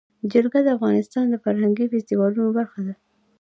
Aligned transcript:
جلګه 0.31 0.59
د 0.63 0.67
افغانستان 0.77 1.25
د 1.29 1.35
فرهنګي 1.43 1.85
فستیوالونو 1.91 2.49
برخه 2.57 2.79
ده. 2.87 2.93